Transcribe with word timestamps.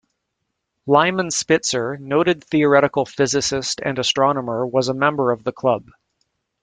Lyman 0.87 1.29
Spitzer, 1.29 1.95
noted 1.95 2.43
theoretical 2.43 3.05
physicist 3.05 3.81
and 3.85 3.99
astronomer 3.99 4.65
was 4.65 4.87
a 4.87 4.95
member 4.95 5.29
of 5.29 5.43
the 5.43 5.51
club. 5.51 5.91